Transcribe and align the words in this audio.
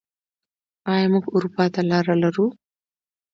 آیا 0.91 1.05
موږ 1.13 1.25
اروپا 1.35 1.65
ته 1.73 1.81
لاره 1.89 2.15
لرو؟ 2.23 2.45